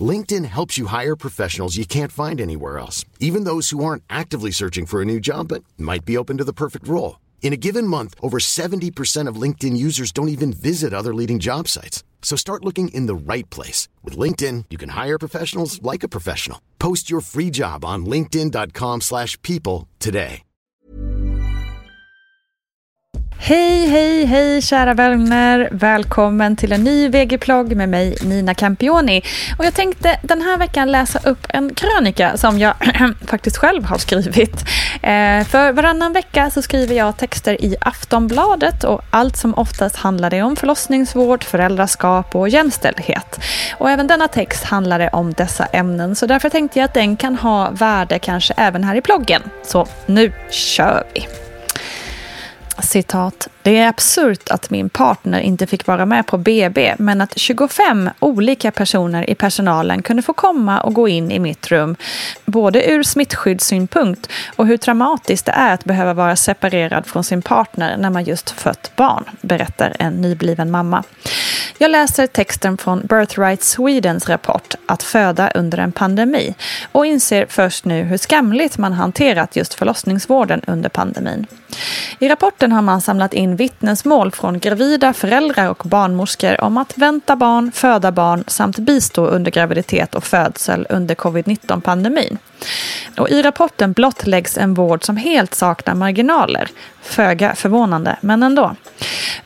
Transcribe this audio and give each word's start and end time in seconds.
LinkedIn 0.00 0.44
helps 0.44 0.78
you 0.78 0.86
hire 0.86 1.16
professionals 1.16 1.76
you 1.76 1.84
can't 1.84 2.12
find 2.12 2.40
anywhere 2.40 2.78
else, 2.78 3.04
even 3.18 3.42
those 3.42 3.70
who 3.70 3.82
aren't 3.82 4.04
actively 4.08 4.52
searching 4.52 4.86
for 4.86 5.02
a 5.02 5.04
new 5.12 5.18
job 5.18 5.48
but 5.48 5.64
might 5.76 6.04
be 6.04 6.16
open 6.16 6.38
to 6.38 6.44
the 6.48 6.52
perfect 6.52 6.86
role. 6.86 7.18
In 7.42 7.52
a 7.52 7.62
given 7.66 7.86
month, 7.86 8.14
over 8.22 8.38
70% 8.38 9.26
of 9.26 9.42
LinkedIn 9.42 9.76
users 9.76 10.12
don't 10.12 10.28
even 10.36 10.52
visit 10.52 10.94
other 10.94 11.12
leading 11.12 11.40
job 11.40 11.66
sites. 11.66 12.04
So 12.22 12.36
start 12.36 12.64
looking 12.64 12.94
in 12.94 13.06
the 13.06 13.32
right 13.32 13.48
place. 13.50 13.88
With 14.04 14.16
LinkedIn, 14.16 14.66
you 14.70 14.78
can 14.78 14.90
hire 14.90 15.18
professionals 15.18 15.82
like 15.82 16.04
a 16.04 16.14
professional. 16.16 16.60
Post 16.78 17.10
your 17.10 17.22
free 17.22 17.50
job 17.50 17.84
on 17.84 18.06
linkedin.com 18.06 19.00
slash 19.00 19.40
people 19.42 19.88
today. 19.98 20.42
Hej, 23.42 23.86
hej, 23.86 24.24
hej 24.24 24.62
kära 24.62 24.94
vänner! 24.94 25.68
Välkommen 25.72 26.56
till 26.56 26.72
en 26.72 26.84
ny 26.84 27.08
VG-plogg 27.08 27.76
med 27.76 27.88
mig 27.88 28.16
Nina 28.22 28.54
Campioni. 28.54 29.22
Och 29.58 29.64
jag 29.64 29.74
tänkte 29.74 30.18
den 30.22 30.42
här 30.42 30.58
veckan 30.58 30.92
läsa 30.92 31.18
upp 31.24 31.46
en 31.48 31.74
krönika 31.74 32.36
som 32.36 32.58
jag 32.58 32.74
faktiskt 33.26 33.56
själv 33.56 33.84
har 33.84 33.98
skrivit. 33.98 34.64
Eh, 35.02 35.44
för 35.44 35.72
varannan 35.72 36.12
vecka 36.12 36.50
så 36.50 36.62
skriver 36.62 36.94
jag 36.94 37.16
texter 37.16 37.64
i 37.64 37.76
Aftonbladet 37.80 38.84
och 38.84 39.02
allt 39.10 39.36
som 39.36 39.54
oftast 39.54 39.96
handlar 39.96 40.30
det 40.30 40.42
om 40.42 40.56
förlossningsvård, 40.56 41.44
föräldraskap 41.44 42.34
och 42.34 42.48
jämställdhet. 42.48 43.40
Och 43.78 43.90
även 43.90 44.06
denna 44.06 44.28
text 44.28 44.64
handlar 44.64 45.14
om 45.14 45.32
dessa 45.32 45.66
ämnen 45.66 46.16
så 46.16 46.26
därför 46.26 46.48
tänkte 46.48 46.78
jag 46.78 46.84
att 46.84 46.94
den 46.94 47.16
kan 47.16 47.36
ha 47.36 47.70
värde 47.70 48.18
kanske 48.18 48.54
även 48.56 48.84
här 48.84 48.94
i 48.94 49.00
ploggen. 49.00 49.42
Så 49.62 49.86
nu 50.06 50.32
kör 50.50 51.04
vi! 51.14 51.49
Citat. 52.82 53.48
Det 53.62 53.78
är 53.78 53.88
absurt 53.88 54.50
att 54.50 54.70
min 54.70 54.88
partner 54.88 55.40
inte 55.40 55.66
fick 55.66 55.86
vara 55.86 56.06
med 56.06 56.26
på 56.26 56.38
BB 56.38 56.94
men 56.98 57.20
att 57.20 57.38
25 57.38 58.10
olika 58.18 58.70
personer 58.70 59.30
i 59.30 59.34
personalen 59.34 60.02
kunde 60.02 60.22
få 60.22 60.32
komma 60.32 60.80
och 60.80 60.94
gå 60.94 61.08
in 61.08 61.30
i 61.30 61.38
mitt 61.38 61.70
rum. 61.70 61.96
Både 62.44 62.90
ur 62.90 63.02
smittskyddssynpunkt 63.02 64.28
och 64.56 64.66
hur 64.66 64.76
traumatiskt 64.76 65.46
det 65.46 65.52
är 65.52 65.74
att 65.74 65.84
behöva 65.84 66.14
vara 66.14 66.36
separerad 66.36 67.06
från 67.06 67.24
sin 67.24 67.42
partner 67.42 67.96
när 67.96 68.10
man 68.10 68.24
just 68.24 68.50
fött 68.50 68.92
barn, 68.96 69.24
berättar 69.40 69.96
en 69.98 70.12
nybliven 70.12 70.70
mamma. 70.70 71.04
Jag 71.82 71.90
läser 71.90 72.26
texten 72.26 72.76
från 72.76 73.00
Birthright 73.00 73.62
Swedens 73.62 74.28
rapport 74.28 74.74
Att 74.86 75.02
föda 75.02 75.50
under 75.50 75.78
en 75.78 75.92
pandemi 75.92 76.54
och 76.92 77.06
inser 77.06 77.46
först 77.48 77.84
nu 77.84 78.02
hur 78.02 78.16
skamligt 78.18 78.78
man 78.78 78.92
hanterat 78.92 79.56
just 79.56 79.74
förlossningsvården 79.74 80.62
under 80.66 80.88
pandemin. 80.88 81.46
I 82.18 82.28
rapporten 82.28 82.72
har 82.72 82.82
man 82.82 83.00
samlat 83.00 83.34
in 83.34 83.56
vittnesmål 83.56 84.30
från 84.30 84.58
gravida 84.58 85.12
föräldrar 85.12 85.68
och 85.68 85.82
barnmorskor 85.84 86.60
om 86.60 86.76
att 86.76 86.98
vänta 86.98 87.36
barn, 87.36 87.72
föda 87.72 88.12
barn 88.12 88.44
samt 88.46 88.78
bistå 88.78 89.26
under 89.26 89.50
graviditet 89.50 90.14
och 90.14 90.24
födsel 90.24 90.86
under 90.90 91.14
covid-19-pandemin. 91.14 92.38
Och 93.18 93.30
I 93.30 93.42
rapporten 93.42 93.92
blottläggs 93.92 94.58
en 94.58 94.74
vård 94.74 95.04
som 95.04 95.16
helt 95.16 95.54
saknar 95.54 95.94
marginaler. 95.94 96.68
Föga 97.02 97.54
förvånande, 97.54 98.16
men 98.20 98.42
ändå. 98.42 98.76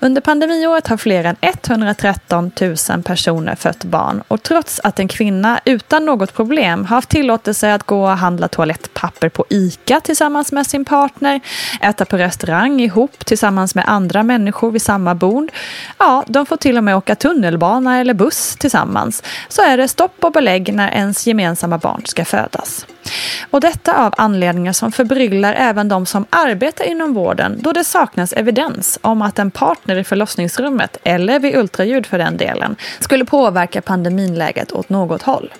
Under 0.00 0.20
pandemiåret 0.20 0.86
har 0.86 0.96
fler 0.96 1.24
än 1.24 1.36
113 1.40 2.50
000 2.90 3.02
personer 3.02 3.54
fött 3.54 3.84
barn 3.84 4.22
och 4.28 4.42
trots 4.42 4.80
att 4.84 4.98
en 4.98 5.08
kvinna 5.08 5.60
utan 5.64 6.06
något 6.06 6.34
problem 6.34 6.84
har 6.84 6.96
haft 6.96 7.08
tillåtelse 7.08 7.74
att 7.74 7.82
gå 7.82 8.02
och 8.02 8.18
handla 8.18 8.48
toalettpapper 8.48 9.28
på 9.28 9.44
ICA 9.48 10.00
tillsammans 10.00 10.52
med 10.52 10.66
sin 10.66 10.84
partner, 10.84 11.40
äta 11.80 12.04
på 12.04 12.16
restaurang 12.16 12.80
ihop 12.80 13.26
tillsammans 13.26 13.74
med 13.74 13.84
andra 13.88 14.22
människor 14.22 14.70
vid 14.70 14.82
samma 14.82 15.14
bord. 15.14 15.52
Ja, 15.98 16.24
de 16.26 16.46
får 16.46 16.56
till 16.56 16.76
och 16.76 16.84
med 16.84 16.96
åka 16.96 17.14
tunnelbana 17.14 18.00
eller 18.00 18.14
buss 18.14 18.56
tillsammans. 18.56 19.22
Så 19.48 19.62
är 19.62 19.76
det 19.76 19.88
stopp 19.88 20.24
och 20.24 20.32
belägg 20.32 20.74
när 20.74 20.90
ens 20.90 21.26
gemensamma 21.26 21.78
barn 21.78 22.02
ska 22.04 22.24
födas. 22.24 22.86
Och 23.50 23.60
detta 23.60 24.04
av 24.06 24.14
anledningar 24.16 24.72
som 24.72 24.92
förbryllar 24.92 25.54
även 25.54 25.88
de 25.88 26.06
som 26.06 26.26
arbetar 26.30 26.84
inom 26.84 27.14
vården 27.14 27.58
då 27.60 27.72
det 27.72 27.84
saknas 27.84 28.32
evidens 28.32 28.98
om 29.02 29.22
att 29.22 29.38
en 29.38 29.50
partner 29.50 29.96
i 29.96 30.04
förlossningsrummet, 30.04 30.96
eller 31.02 31.38
vid 31.38 31.56
ultraljud 31.56 32.06
för 32.06 32.18
den 32.18 32.36
delen, 32.36 32.76
skulle 33.00 33.24
påverka 33.24 33.82
pandeminläget 33.82 34.72
åt 34.72 34.88
något 34.88 35.22
håll. 35.22 35.52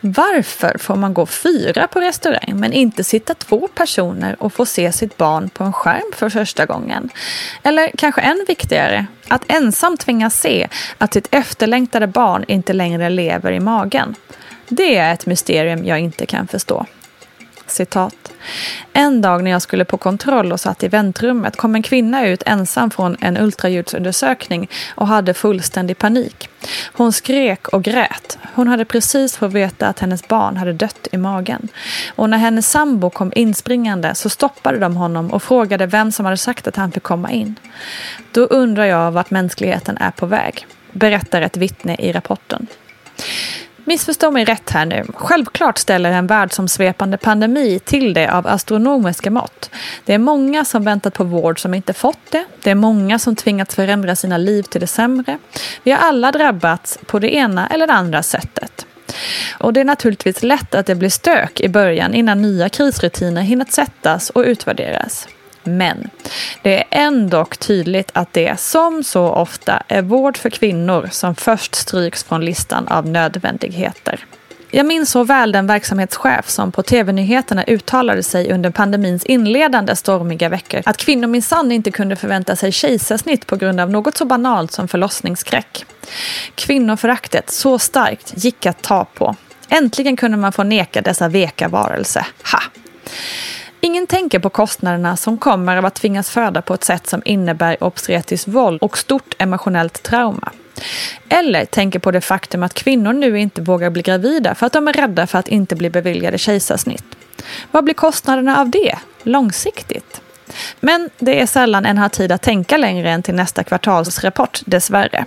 Varför 0.00 0.78
får 0.78 0.96
man 0.96 1.14
gå 1.14 1.26
fyra 1.26 1.86
på 1.86 2.00
restaurang 2.00 2.52
men 2.54 2.72
inte 2.72 3.04
sitta 3.04 3.34
två 3.34 3.68
personer 3.74 4.36
och 4.38 4.52
få 4.52 4.66
se 4.66 4.92
sitt 4.92 5.16
barn 5.16 5.48
på 5.48 5.64
en 5.64 5.72
skärm 5.72 6.12
för 6.14 6.28
första 6.28 6.66
gången? 6.66 7.10
Eller 7.62 7.90
kanske 7.96 8.20
än 8.20 8.44
viktigare, 8.48 9.06
att 9.28 9.42
ensam 9.46 9.96
tvingas 9.96 10.40
se 10.40 10.68
att 10.98 11.12
sitt 11.12 11.28
efterlängtade 11.30 12.06
barn 12.06 12.44
inte 12.48 12.72
längre 12.72 13.08
lever 13.10 13.52
i 13.52 13.60
magen. 13.60 14.14
Det 14.68 14.96
är 14.96 15.12
ett 15.12 15.26
mysterium 15.26 15.84
jag 15.84 16.00
inte 16.00 16.26
kan 16.26 16.46
förstå. 16.46 16.86
citat. 17.66 18.32
En 18.92 19.22
dag 19.22 19.44
när 19.44 19.50
jag 19.50 19.62
skulle 19.62 19.84
på 19.84 19.96
kontroll 19.96 20.52
och 20.52 20.60
satt 20.60 20.82
i 20.82 20.88
väntrummet 20.88 21.56
kom 21.56 21.74
en 21.74 21.82
kvinna 21.82 22.26
ut 22.26 22.42
ensam 22.46 22.90
från 22.90 23.16
en 23.20 23.36
ultraljudsundersökning 23.36 24.68
och 24.94 25.06
hade 25.06 25.34
fullständig 25.34 25.98
panik. 25.98 26.48
Hon 26.92 27.12
skrek 27.12 27.68
och 27.68 27.82
grät. 27.82 28.38
Hon 28.54 28.68
hade 28.68 28.84
precis 28.84 29.36
fått 29.36 29.52
veta 29.52 29.88
att 29.88 30.00
hennes 30.00 30.28
barn 30.28 30.56
hade 30.56 30.72
dött 30.72 31.08
i 31.12 31.16
magen. 31.16 31.68
Och 32.14 32.30
när 32.30 32.38
hennes 32.38 32.70
sambo 32.70 33.10
kom 33.10 33.32
inspringande 33.34 34.14
så 34.14 34.28
stoppade 34.28 34.78
de 34.78 34.96
honom 34.96 35.30
och 35.30 35.42
frågade 35.42 35.86
vem 35.86 36.12
som 36.12 36.24
hade 36.24 36.36
sagt 36.36 36.66
att 36.66 36.76
han 36.76 36.92
fick 36.92 37.02
komma 37.02 37.30
in. 37.30 37.54
Då 38.32 38.40
undrar 38.40 38.84
jag 38.84 39.12
vart 39.12 39.30
mänskligheten 39.30 39.96
är 39.96 40.10
på 40.10 40.26
väg, 40.26 40.66
berättar 40.92 41.42
ett 41.42 41.56
vittne 41.56 41.96
i 41.98 42.12
rapporten. 42.12 42.66
Missförstå 43.84 44.30
mig 44.30 44.44
rätt 44.44 44.70
här 44.70 44.86
nu. 44.86 45.04
Självklart 45.14 45.78
ställer 45.78 46.12
en 46.12 46.26
världsomsvepande 46.26 47.16
pandemi 47.16 47.80
till 47.84 48.14
det 48.14 48.28
av 48.28 48.46
astronomiska 48.46 49.30
mått. 49.30 49.70
Det 50.04 50.14
är 50.14 50.18
många 50.18 50.64
som 50.64 50.84
väntat 50.84 51.14
på 51.14 51.24
vård 51.24 51.60
som 51.60 51.74
inte 51.74 51.92
fått 51.92 52.30
det. 52.30 52.44
Det 52.62 52.70
är 52.70 52.74
många 52.74 53.18
som 53.18 53.36
tvingats 53.36 53.74
förändra 53.74 54.16
sina 54.16 54.38
liv 54.38 54.62
till 54.62 54.80
det 54.80 54.86
sämre. 54.86 55.38
Vi 55.82 55.90
har 55.90 55.98
alla 55.98 56.32
drabbats 56.32 56.98
på 57.06 57.18
det 57.18 57.34
ena 57.34 57.66
eller 57.66 57.86
det 57.86 57.92
andra 57.92 58.22
sättet. 58.22 58.86
Och 59.58 59.72
det 59.72 59.80
är 59.80 59.84
naturligtvis 59.84 60.42
lätt 60.42 60.74
att 60.74 60.86
det 60.86 60.94
blir 60.94 61.10
stök 61.10 61.60
i 61.60 61.68
början 61.68 62.14
innan 62.14 62.42
nya 62.42 62.68
krisrutiner 62.68 63.42
hinner 63.42 63.64
sättas 63.64 64.30
och 64.30 64.42
utvärderas. 64.42 65.28
Men 65.64 66.10
det 66.62 66.78
är 66.78 66.84
ändå 66.90 67.44
tydligt 67.44 68.10
att 68.12 68.32
det, 68.32 68.60
som 68.60 69.04
så 69.04 69.28
ofta, 69.28 69.82
är 69.88 70.02
vård 70.02 70.36
för 70.36 70.50
kvinnor 70.50 71.08
som 71.12 71.34
först 71.34 71.74
stryks 71.74 72.24
från 72.24 72.44
listan 72.44 72.88
av 72.88 73.08
nödvändigheter. 73.08 74.24
Jag 74.70 74.86
minns 74.86 75.10
så 75.10 75.24
väl 75.24 75.52
den 75.52 75.66
verksamhetschef 75.66 76.48
som 76.48 76.72
på 76.72 76.82
tv-nyheterna 76.82 77.64
uttalade 77.64 78.22
sig 78.22 78.52
under 78.52 78.70
pandemins 78.70 79.24
inledande 79.24 79.96
stormiga 79.96 80.48
veckor 80.48 80.82
att 80.84 80.96
kvinnor 80.96 81.26
minsann 81.26 81.72
inte 81.72 81.90
kunde 81.90 82.16
förvänta 82.16 82.56
sig 82.56 82.72
kejsarsnitt 82.72 83.46
på 83.46 83.56
grund 83.56 83.80
av 83.80 83.90
något 83.90 84.16
så 84.16 84.24
banalt 84.24 84.72
som 84.72 84.88
förlossningsskräck. 84.88 85.84
Kvinnoföraktet, 86.54 87.50
så 87.50 87.78
starkt, 87.78 88.32
gick 88.44 88.66
att 88.66 88.82
ta 88.82 89.04
på. 89.04 89.36
Äntligen 89.68 90.16
kunde 90.16 90.36
man 90.36 90.52
få 90.52 90.62
neka 90.62 91.02
dessa 91.02 91.28
veka 91.28 91.68
varelser. 91.68 92.26
Ha! 92.52 92.60
Ingen 93.84 94.06
tänker 94.06 94.38
på 94.38 94.50
kostnaderna 94.50 95.16
som 95.16 95.38
kommer 95.38 95.76
av 95.76 95.84
att 95.84 95.94
tvingas 95.94 96.30
föda 96.30 96.62
på 96.62 96.74
ett 96.74 96.84
sätt 96.84 97.06
som 97.06 97.22
innebär 97.24 97.84
obstetriskt 97.84 98.48
våld 98.48 98.82
och 98.82 98.98
stort 98.98 99.34
emotionellt 99.38 100.02
trauma. 100.02 100.52
Eller 101.28 101.64
tänker 101.64 101.98
på 101.98 102.10
det 102.10 102.20
faktum 102.20 102.62
att 102.62 102.74
kvinnor 102.74 103.12
nu 103.12 103.40
inte 103.40 103.62
vågar 103.62 103.90
bli 103.90 104.02
gravida 104.02 104.54
för 104.54 104.66
att 104.66 104.72
de 104.72 104.88
är 104.88 104.92
rädda 104.92 105.26
för 105.26 105.38
att 105.38 105.48
inte 105.48 105.76
bli 105.76 105.90
beviljade 105.90 106.38
kejsarsnitt. 106.38 107.04
Vad 107.70 107.84
blir 107.84 107.94
kostnaderna 107.94 108.60
av 108.60 108.70
det, 108.70 108.98
långsiktigt? 109.22 110.20
Men 110.80 111.10
det 111.18 111.40
är 111.40 111.46
sällan 111.46 111.86
en 111.86 111.98
har 111.98 112.08
tid 112.08 112.32
att 112.32 112.42
tänka 112.42 112.76
längre 112.76 113.10
än 113.10 113.22
till 113.22 113.34
nästa 113.34 113.64
kvartalsrapport, 113.64 114.60
dessvärre. 114.64 115.26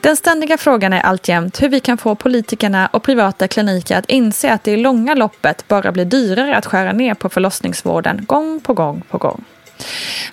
Den 0.00 0.16
ständiga 0.16 0.58
frågan 0.58 0.92
är 0.92 1.00
alltjämt 1.00 1.62
hur 1.62 1.68
vi 1.68 1.80
kan 1.80 1.98
få 1.98 2.14
politikerna 2.14 2.86
och 2.92 3.02
privata 3.02 3.48
kliniker 3.48 3.98
att 3.98 4.10
inse 4.10 4.52
att 4.52 4.64
det 4.64 4.70
i 4.70 4.76
långa 4.76 5.14
loppet 5.14 5.68
bara 5.68 5.92
blir 5.92 6.04
dyrare 6.04 6.56
att 6.56 6.66
skära 6.66 6.92
ner 6.92 7.14
på 7.14 7.28
förlossningsvården 7.28 8.24
gång 8.26 8.60
på 8.60 8.74
gång 8.74 9.02
på 9.10 9.18
gång. 9.18 9.44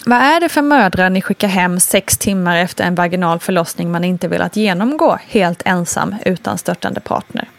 Vad 0.06 0.18
är 0.18 0.40
det 0.40 0.50
för 0.50 0.62
mödrar 0.62 1.10
ni 1.10 1.22
skickar 1.22 1.48
hem 1.48 1.80
sex 1.80 2.18
timmar 2.18 2.58
efter 2.58 2.84
en 2.84 2.96
vaginal 2.96 3.40
förlossning 3.40 3.92
man 3.92 4.04
inte 4.04 4.28
velat 4.28 4.56
genomgå 4.56 5.20
helt 5.28 5.62
ensam 5.66 6.16
utan 6.26 6.58
störtande 6.58 7.00
partner? 7.00 7.50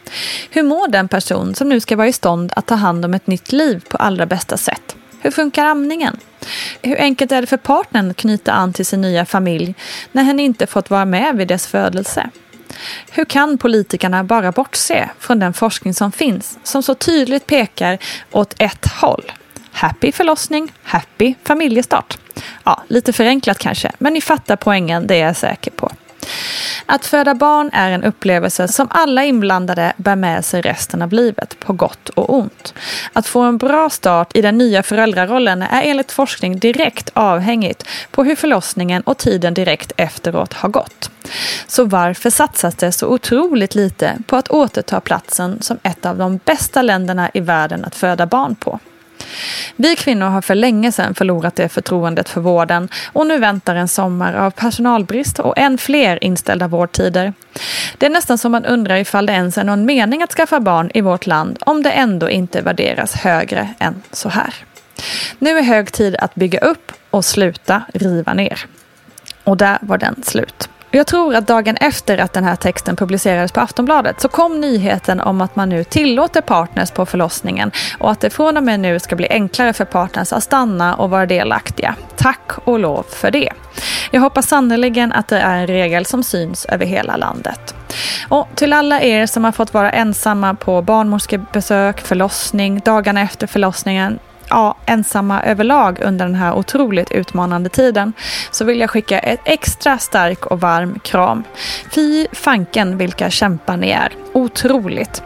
Hur 0.50 0.62
mår 0.62 0.88
den 0.88 1.08
person 1.08 1.54
som 1.54 1.68
nu 1.68 1.80
ska 1.80 1.96
vara 1.96 2.08
i 2.08 2.12
stånd 2.12 2.52
att 2.56 2.66
ta 2.66 2.74
hand 2.74 3.04
om 3.04 3.14
ett 3.14 3.26
nytt 3.26 3.52
liv 3.52 3.84
på 3.88 3.96
allra 3.96 4.26
bästa 4.26 4.56
sätt? 4.56 4.96
Hur 5.20 5.30
funkar 5.30 5.64
amningen? 5.64 6.16
Hur 6.82 7.00
enkelt 7.00 7.32
är 7.32 7.40
det 7.40 7.46
för 7.46 7.56
partnern 7.56 8.10
att 8.10 8.16
knyta 8.16 8.52
an 8.52 8.72
till 8.72 8.86
sin 8.86 9.00
nya 9.00 9.26
familj 9.26 9.74
när 10.12 10.22
hen 10.22 10.40
inte 10.40 10.66
fått 10.66 10.90
vara 10.90 11.04
med 11.04 11.36
vid 11.36 11.48
dess 11.48 11.66
födelse? 11.66 12.30
Hur 13.10 13.24
kan 13.24 13.58
politikerna 13.58 14.24
bara 14.24 14.52
bortse 14.52 15.08
från 15.18 15.38
den 15.38 15.52
forskning 15.52 15.94
som 15.94 16.12
finns 16.12 16.58
som 16.62 16.82
så 16.82 16.94
tydligt 16.94 17.46
pekar 17.46 17.98
åt 18.30 18.54
ett 18.58 18.86
håll? 18.86 19.32
Happy 19.72 20.12
förlossning, 20.12 20.72
happy 20.82 21.34
familjestart. 21.44 22.18
Ja, 22.64 22.82
lite 22.88 23.12
förenklat 23.12 23.58
kanske, 23.58 23.92
men 23.98 24.12
ni 24.12 24.20
fattar 24.20 24.56
poängen, 24.56 25.06
det 25.06 25.14
är 25.14 25.26
jag 25.26 25.36
säker 25.36 25.70
på. 25.70 25.90
Att 26.90 27.06
föda 27.06 27.34
barn 27.34 27.70
är 27.72 27.90
en 27.90 28.04
upplevelse 28.04 28.68
som 28.68 28.88
alla 28.90 29.24
inblandade 29.24 29.92
bär 29.96 30.16
med 30.16 30.44
sig 30.44 30.60
resten 30.60 31.02
av 31.02 31.12
livet, 31.12 31.60
på 31.60 31.72
gott 31.72 32.08
och 32.08 32.34
ont. 32.34 32.74
Att 33.12 33.26
få 33.26 33.40
en 33.40 33.58
bra 33.58 33.90
start 33.90 34.36
i 34.36 34.42
den 34.42 34.58
nya 34.58 34.82
föräldrarollen 34.82 35.62
är 35.62 35.82
enligt 35.82 36.12
forskning 36.12 36.58
direkt 36.58 37.10
avhängigt 37.12 37.88
på 38.10 38.24
hur 38.24 38.36
förlossningen 38.36 39.02
och 39.02 39.18
tiden 39.18 39.54
direkt 39.54 39.92
efteråt 39.96 40.52
har 40.52 40.68
gått. 40.68 41.10
Så 41.66 41.84
varför 41.84 42.30
satsas 42.30 42.74
det 42.74 42.92
så 42.92 43.06
otroligt 43.06 43.74
lite 43.74 44.18
på 44.26 44.36
att 44.36 44.48
återta 44.48 45.00
platsen 45.00 45.62
som 45.62 45.78
ett 45.82 46.06
av 46.06 46.18
de 46.18 46.40
bästa 46.44 46.82
länderna 46.82 47.30
i 47.34 47.40
världen 47.40 47.84
att 47.84 47.94
föda 47.94 48.26
barn 48.26 48.54
på? 48.54 48.78
Vi 49.76 49.96
kvinnor 49.96 50.26
har 50.26 50.42
för 50.42 50.54
länge 50.54 50.92
sedan 50.92 51.14
förlorat 51.14 51.56
det 51.56 51.68
förtroendet 51.68 52.28
för 52.28 52.40
vården 52.40 52.88
och 53.12 53.26
nu 53.26 53.38
väntar 53.38 53.74
en 53.74 53.88
sommar 53.88 54.34
av 54.34 54.50
personalbrist 54.50 55.38
och 55.38 55.58
än 55.58 55.78
fler 55.78 56.24
inställda 56.24 56.68
vårdtider. 56.68 57.32
Det 57.98 58.06
är 58.06 58.10
nästan 58.10 58.38
som 58.38 58.52
man 58.52 58.64
undrar 58.64 58.96
ifall 58.96 59.26
det 59.26 59.32
ens 59.32 59.58
är 59.58 59.64
någon 59.64 59.84
mening 59.84 60.22
att 60.22 60.32
skaffa 60.32 60.60
barn 60.60 60.90
i 60.94 61.00
vårt 61.00 61.26
land 61.26 61.58
om 61.60 61.82
det 61.82 61.90
ändå 61.90 62.30
inte 62.30 62.60
värderas 62.60 63.14
högre 63.14 63.68
än 63.78 64.02
så 64.12 64.28
här. 64.28 64.54
Nu 65.38 65.58
är 65.58 65.62
hög 65.62 65.92
tid 65.92 66.16
att 66.16 66.34
bygga 66.34 66.58
upp 66.58 66.92
och 67.10 67.24
sluta 67.24 67.82
riva 67.94 68.34
ner. 68.34 68.66
Och 69.44 69.56
där 69.56 69.78
var 69.80 69.98
den 69.98 70.22
slut. 70.22 70.68
Jag 70.90 71.06
tror 71.06 71.34
att 71.34 71.46
dagen 71.46 71.76
efter 71.76 72.18
att 72.18 72.32
den 72.32 72.44
här 72.44 72.56
texten 72.56 72.96
publicerades 72.96 73.52
på 73.52 73.60
Aftonbladet 73.60 74.20
så 74.20 74.28
kom 74.28 74.60
nyheten 74.60 75.20
om 75.20 75.40
att 75.40 75.56
man 75.56 75.68
nu 75.68 75.84
tillåter 75.84 76.40
partners 76.40 76.90
på 76.90 77.06
förlossningen 77.06 77.70
och 77.98 78.10
att 78.10 78.20
det 78.20 78.30
från 78.30 78.56
och 78.56 78.62
med 78.62 78.80
nu 78.80 78.98
ska 78.98 79.16
bli 79.16 79.28
enklare 79.30 79.72
för 79.72 79.84
partners 79.84 80.32
att 80.32 80.42
stanna 80.42 80.94
och 80.94 81.10
vara 81.10 81.26
delaktiga. 81.26 81.94
Tack 82.16 82.50
och 82.64 82.78
lov 82.78 83.02
för 83.08 83.30
det. 83.30 83.52
Jag 84.10 84.20
hoppas 84.20 84.48
sannerligen 84.48 85.12
att 85.12 85.28
det 85.28 85.38
är 85.38 85.56
en 85.56 85.66
regel 85.66 86.06
som 86.06 86.22
syns 86.22 86.64
över 86.64 86.86
hela 86.86 87.16
landet. 87.16 87.74
Och 88.28 88.48
till 88.54 88.72
alla 88.72 89.00
er 89.00 89.26
som 89.26 89.44
har 89.44 89.52
fått 89.52 89.74
vara 89.74 89.90
ensamma 89.90 90.54
på 90.54 90.82
barnmorskebesök, 90.82 92.00
förlossning, 92.00 92.80
dagarna 92.84 93.20
efter 93.20 93.46
förlossningen, 93.46 94.18
ja, 94.50 94.76
ensamma 94.86 95.42
överlag 95.42 95.98
under 96.02 96.26
den 96.26 96.34
här 96.34 96.54
otroligt 96.54 97.10
utmanande 97.10 97.68
tiden 97.68 98.12
så 98.50 98.64
vill 98.64 98.80
jag 98.80 98.90
skicka 98.90 99.18
ett 99.18 99.40
extra 99.44 99.98
stark 99.98 100.46
och 100.46 100.60
varm 100.60 100.98
kram. 100.98 101.44
Fy 101.90 102.26
fanken 102.32 102.98
vilka 102.98 103.30
kämpar 103.30 103.76
ni 103.76 103.90
är. 103.90 104.12
Otroligt. 104.32 105.22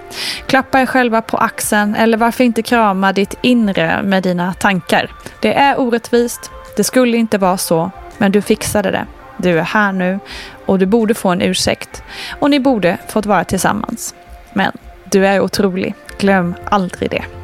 Klappa 0.47 0.81
er 0.81 0.87
själva 0.87 1.23
på 1.23 1.37
axeln 1.37 1.95
eller 1.95 2.19
varför 2.19 2.45
inte 2.45 2.63
krama 2.63 3.13
ditt 3.13 3.39
inre 3.41 4.03
med 4.03 4.23
dina 4.23 4.55
tankar. 4.55 5.11
Det 5.41 5.55
är 5.55 5.81
orättvist. 5.81 6.51
Det 6.77 6.85
skulle 6.85 7.17
inte 7.17 7.39
vara 7.39 7.57
så, 7.57 7.91
men 8.19 8.33
du 8.33 8.43
fixade 8.43 8.91
det. 8.91 9.07
Du 9.37 9.59
är 9.59 9.63
här 9.63 9.93
nu 9.93 10.19
och 10.67 10.79
du 10.79 10.87
borde 10.87 11.15
få 11.15 11.29
en 11.29 11.43
ursäkt. 11.43 12.03
Och 12.41 12.51
ni 12.51 12.61
borde 12.61 12.99
fått 13.09 13.27
vara 13.27 13.45
tillsammans. 13.45 14.15
Men 14.53 14.73
du 15.05 15.27
är 15.27 15.41
otrolig. 15.41 15.95
Glöm 16.19 16.55
aldrig 16.71 17.11
det. 17.11 17.42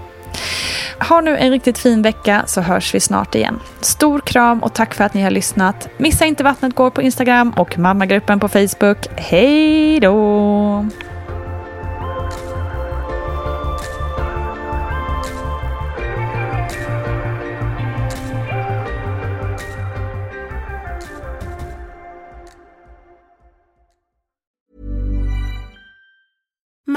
Ha 1.09 1.21
nu 1.21 1.37
en 1.37 1.51
riktigt 1.51 1.79
fin 1.79 2.03
vecka 2.03 2.43
så 2.47 2.61
hörs 2.61 2.95
vi 2.95 3.01
snart 3.01 3.35
igen. 3.35 3.61
Stor 3.81 4.21
kram 4.21 4.63
och 4.63 4.75
tack 4.75 4.95
för 4.95 5.05
att 5.05 5.15
ni 5.15 5.23
har 5.23 5.31
lyssnat. 5.31 5.89
Missa 5.97 6.27
inte 6.27 6.45
Vattnet 6.45 6.75
går 6.75 6.91
på 6.91 7.03
Instagram 7.03 7.51
och 7.51 7.79
mammagruppen 7.79 8.41
på 8.41 8.49
Facebook. 8.49 9.07
Hej 9.17 10.01
då! 10.01 10.87